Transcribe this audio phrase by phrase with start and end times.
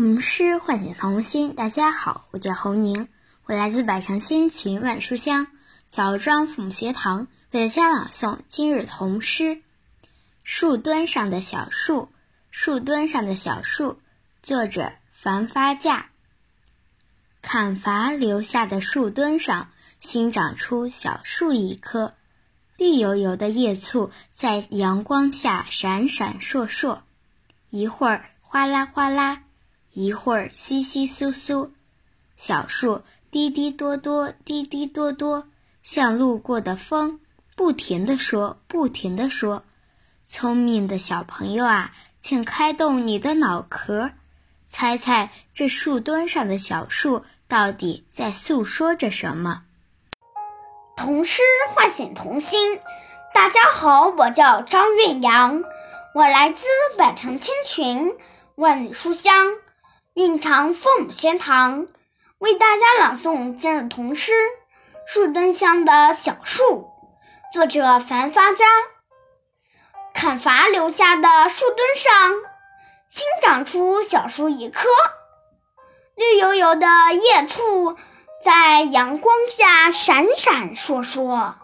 [0.00, 1.56] 童诗唤醒童心。
[1.56, 3.08] 大家好，我叫侯宁，
[3.46, 5.48] 我来自百城千群万书香
[5.88, 9.60] 枣庄父母学堂，为大家朗诵今日童诗。
[10.44, 12.10] 树墩上的小树，
[12.52, 13.98] 树墩上的小树，
[14.40, 16.04] 作者樊发稼。
[17.42, 19.68] 砍伐留下的树墩上，
[19.98, 22.14] 新长出小树一棵，
[22.76, 27.00] 绿油油的叶簇在阳光下闪闪烁烁，
[27.70, 29.42] 一会儿哗啦哗啦。
[29.92, 31.72] 一会儿稀稀疏疏，
[32.36, 35.48] 小树滴滴多多，滴滴多多，
[35.82, 37.20] 像路过的风，
[37.56, 39.64] 不停地说，不停地说。
[40.24, 44.10] 聪明的小朋友啊，请开动你的脑壳，
[44.66, 49.62] 猜猜这树墩上的小树到底在诉说着什么？
[50.96, 51.40] 童诗
[51.74, 52.78] 唤醒童心。
[53.34, 55.62] 大家好，我叫张月阳，
[56.14, 56.66] 我来自
[56.96, 58.14] 百城千群，
[58.56, 59.32] 万里书香。
[60.18, 61.86] 蕴藏父母学堂
[62.38, 64.32] 为大家朗诵今日童诗
[65.06, 66.90] 《树墩上的小树》，
[67.52, 68.66] 作者樊发家。
[70.12, 72.32] 砍伐留下的树墩上，
[73.08, 74.88] 新长出小树一棵，
[76.16, 77.96] 绿油油的叶簇
[78.42, 81.54] 在阳光下闪闪烁烁，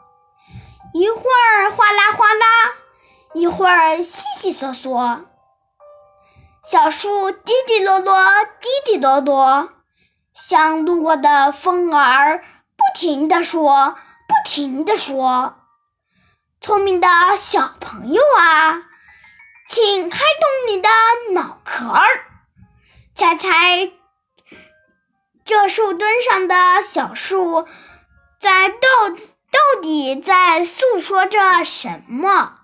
[0.93, 2.47] 一会儿哗啦哗啦，
[3.33, 5.25] 一会儿窸窸窣窣。
[6.67, 8.17] 小树滴滴落落，
[8.61, 9.69] 滴滴落落，
[10.35, 15.57] 像路过的风儿，不停地说，不停地说。
[16.63, 18.83] 聪明的小朋友啊，
[19.69, 20.89] 请开动你的
[21.35, 22.07] 脑壳儿，
[23.15, 23.93] 猜猜
[25.45, 27.69] 这树墩上的小树
[28.41, 28.79] 在到
[29.11, 32.61] 到底在诉说着什么？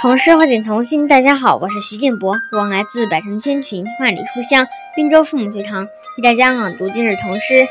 [0.00, 7.54] 童诗唤醒童心，大家好，我是徐建博，我来自百城千群万里书香滨州父母学堂，为大家朗读今日童诗《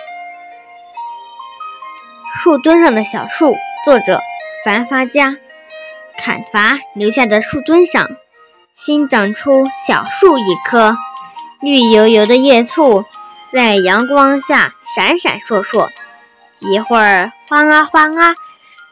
[2.36, 3.54] 树墩上的小树》，
[3.86, 4.20] 作者
[4.66, 5.38] 樊发家。
[6.18, 8.10] 砍伐留下的树墩上，
[8.76, 10.98] 新长出小树一棵，
[11.62, 13.06] 绿油油的叶簇
[13.54, 15.88] 在阳光下闪闪烁烁，
[16.60, 18.36] 一会儿哗啦哗啦，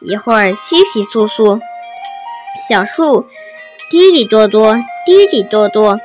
[0.00, 1.60] 一会儿稀稀疏疏。
[2.68, 3.26] 小树
[3.90, 4.74] 滴滴多多，
[5.04, 6.00] 滴滴多多，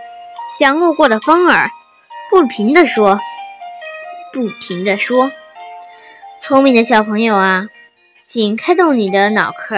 [0.59, 1.71] 像路过的风儿，
[2.29, 3.19] 不停的说，
[4.33, 5.31] 不停的说。
[6.41, 7.67] 聪明的小朋友啊，
[8.25, 9.75] 请开动你的脑壳，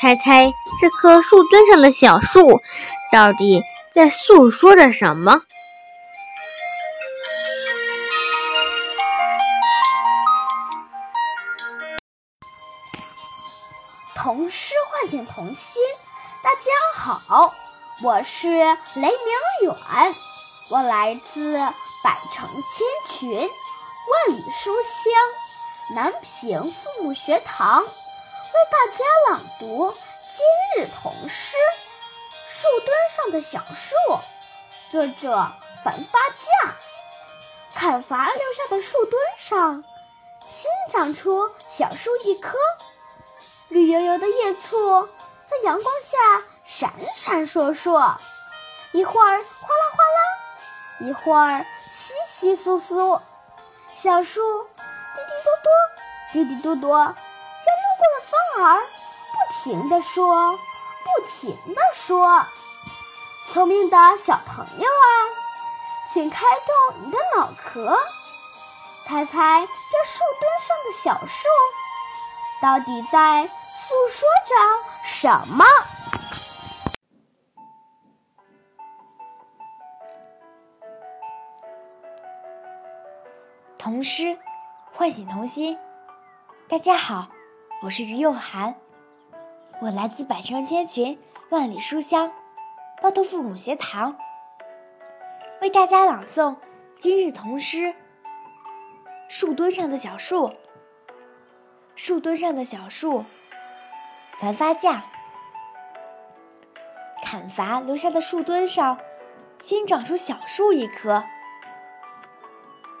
[0.00, 2.60] 猜猜这棵树墩上的小树
[3.12, 5.42] 到底在诉说着什么？
[14.28, 15.82] 童诗唤醒童心。
[16.44, 17.54] 大家好，
[18.02, 19.10] 我是雷明
[19.62, 20.14] 远，
[20.68, 21.56] 我来自
[22.04, 27.88] 百城千群，万里书香南平父母学堂，为
[28.70, 31.56] 大家朗读今日童诗
[32.52, 33.94] 《树墩上的小树》，
[34.92, 35.50] 作者
[35.82, 36.70] 樊发稼。
[37.74, 39.82] 砍伐留下的树墩上，
[40.46, 42.58] 新长出小树一棵。
[43.68, 45.06] 绿油油的叶簇
[45.46, 48.16] 在阳光下闪闪烁烁，
[48.92, 53.20] 一会儿哗啦哗啦，一会儿稀稀疏疏。
[53.94, 55.70] 小树滴滴多多，
[56.32, 60.58] 滴滴多多，像路过的风儿，不停地说，不
[61.38, 62.46] 停地说。
[63.52, 65.06] 聪明的小朋友啊，
[66.14, 67.98] 请开动你的脑壳，
[69.06, 71.48] 猜猜这树墩上的小树。
[72.60, 73.48] 到底在
[73.88, 74.54] 诉说着
[75.06, 75.64] 什么？
[83.78, 84.38] 童诗
[84.92, 85.78] 唤醒童心。
[86.68, 87.28] 大家好，
[87.80, 88.74] 我是于幼涵，
[89.80, 91.18] 我来自百城千群
[91.48, 92.30] 万里书香
[93.00, 94.18] 包头父母学堂，
[95.62, 96.56] 为大家朗诵
[96.98, 97.78] 今日童诗
[99.30, 100.48] 《树墩上的小树》。
[101.96, 103.24] 树墩上的小树，
[104.40, 105.02] 樊发架。
[107.24, 108.98] 砍伐留下的树墩上，
[109.60, 111.24] 新长出小树一棵。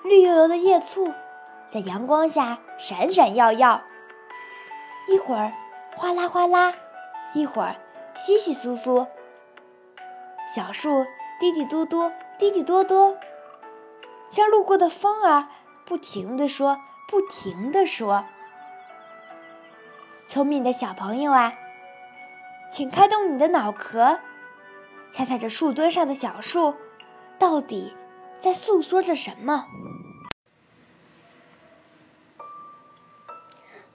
[0.04, 1.12] 绿油油的叶簇
[1.70, 3.82] 在阳光下闪闪耀耀，
[5.08, 5.52] 一会儿
[5.96, 6.72] 哗啦哗啦，
[7.34, 7.76] 一会儿
[8.14, 9.06] 稀稀疏疏。
[10.54, 11.06] 小树
[11.38, 13.16] 滴滴嘟嘟，滴滴多多，
[14.30, 15.46] 像路过的风儿，
[15.84, 18.24] 不停地说，不停地说。
[20.28, 21.54] 聪明的小朋友啊，
[22.70, 24.18] 请开动你的脑壳，
[25.10, 26.74] 猜猜这树墩上的小树
[27.38, 27.96] 到底
[28.42, 29.64] 在诉说着什么？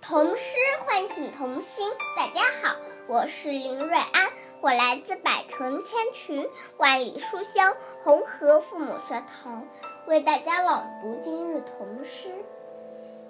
[0.01, 1.87] 童诗唤醒童心。
[2.17, 2.77] 大家好，
[3.07, 6.49] 我是林瑞安，我来自百城千群、
[6.79, 9.67] 万里书香红河父母学堂，
[10.07, 12.29] 为大家朗读今日童诗《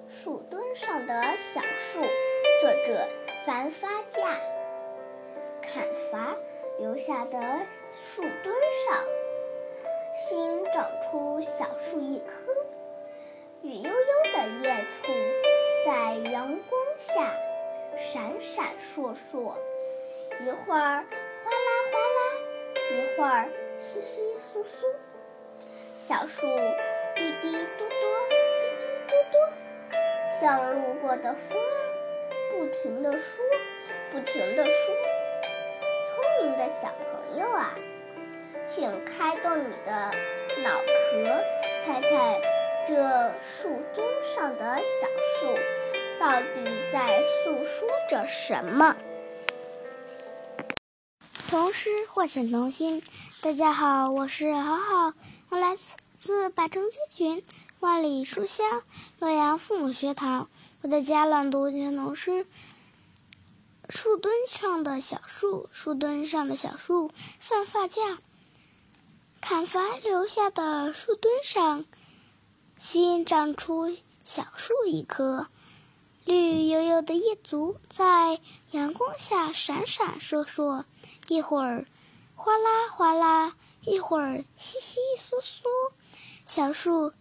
[0.09, 1.21] 树墩上的
[1.53, 1.99] 小树》，
[2.63, 3.05] 作者
[3.45, 4.39] 樊发架。
[5.61, 6.33] 砍伐
[6.79, 7.59] 留下的
[8.01, 8.55] 树墩
[8.87, 9.03] 上，
[10.15, 12.55] 新长出小树一棵，
[13.63, 15.11] 绿油油的叶簇
[15.85, 17.35] 在阳光下
[17.97, 19.55] 闪闪烁烁，
[20.39, 21.03] 一会儿
[21.43, 22.21] 哗啦哗啦，
[22.93, 23.49] 一会儿
[23.81, 24.95] 窸窸窣窣，
[25.97, 26.47] 小树
[27.13, 27.93] 滴滴嘟嘟，
[28.29, 28.35] 滴
[28.79, 29.91] 滴嘟嘟，
[30.39, 31.92] 像路过的风儿，
[32.63, 33.43] 不停地说，
[34.09, 34.95] 不停地说。
[36.15, 37.75] 聪明的小朋友啊，
[38.69, 40.11] 请开动你的
[40.63, 40.69] 脑
[41.11, 41.43] 壳，
[41.85, 42.41] 猜猜
[42.87, 45.07] 这树墩上的小
[45.41, 45.57] 树
[46.21, 46.63] 到底
[46.93, 48.95] 在诉说着什么？
[51.49, 53.03] 童诗唤醒童心。
[53.41, 55.13] 大家好，我是好好，
[55.49, 55.75] 我来
[56.17, 57.43] 自百城千群、
[57.81, 58.83] 万里书香
[59.19, 60.49] 洛阳父母学堂，
[60.83, 62.45] 我在家朗读全童诗。
[63.87, 67.09] 树墩上的小树，树墩上的小树
[67.39, 68.19] 放发架。
[69.39, 71.85] 砍伐留下的树墩上，
[72.77, 73.95] 新长出
[74.25, 75.47] 小树一棵。
[76.25, 78.41] 绿油油的叶足在
[78.71, 80.83] 阳光下闪闪烁烁，
[81.29, 81.87] 一会儿
[82.35, 85.63] 哗啦哗啦，一会儿窸窸窣窣。
[86.45, 87.13] 小树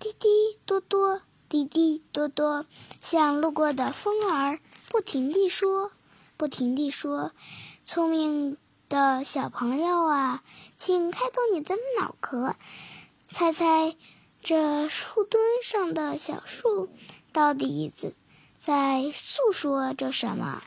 [0.00, 2.66] 滴滴多多，滴滴多多，
[3.00, 4.60] 像路过的风儿。
[4.90, 5.92] 不停地说，
[6.36, 7.32] 不停地说，
[7.84, 8.56] 聪明
[8.88, 10.42] 的小朋友啊，
[10.76, 12.54] 请开动你的脑壳，
[13.30, 13.96] 猜猜
[14.42, 16.88] 这树墩上的小树
[17.32, 18.12] 到底在
[18.56, 20.62] 在诉说着什么？